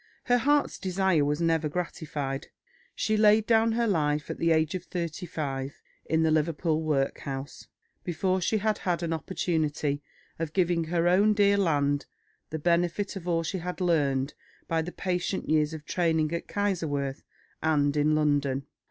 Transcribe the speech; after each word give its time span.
Her 0.23 0.39
heart's 0.39 0.79
desire 0.79 1.23
was 1.23 1.39
never 1.41 1.69
gratified; 1.69 2.47
she 2.95 3.15
laid 3.15 3.45
down 3.45 3.73
her 3.73 3.85
life, 3.85 4.31
at 4.31 4.39
the 4.39 4.49
age 4.49 4.73
of 4.73 4.85
thirty 4.85 5.27
five, 5.27 5.79
in 6.05 6.23
the 6.23 6.31
Liverpool 6.31 6.81
Workhouse, 6.81 7.67
before 8.03 8.41
she 8.41 8.57
had 8.57 8.79
had 8.79 9.03
an 9.03 9.13
opportunity 9.13 10.01
of 10.39 10.53
giving 10.53 10.85
to 10.85 10.89
her 10.89 11.07
own 11.07 11.35
dear 11.35 11.55
land 11.55 12.07
the 12.49 12.57
benefit 12.57 13.15
of 13.15 13.27
all 13.27 13.43
she 13.43 13.59
had 13.59 13.79
learned 13.79 14.33
by 14.67 14.81
the 14.81 14.91
patient 14.91 15.47
years 15.47 15.71
of 15.71 15.85
training 15.85 16.33
at 16.33 16.47
Kaiserswerth 16.47 17.21
and 17.61 17.95
in 17.95 18.15
London. 18.15 18.65